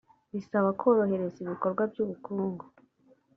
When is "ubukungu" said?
2.03-2.65